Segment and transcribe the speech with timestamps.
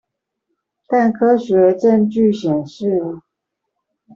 [0.87, 3.21] 但科學證據顯示